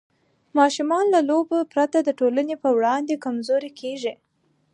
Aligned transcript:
ماشومان 0.57 1.05
له 1.13 1.19
لوبو 1.29 1.57
پرته 1.73 1.97
د 2.03 2.09
ټولنې 2.19 2.55
په 2.63 2.69
وړاندې 2.77 3.21
کمزوري 3.25 3.71
کېږي. 3.79 4.13